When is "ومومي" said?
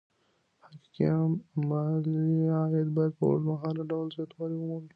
4.57-4.89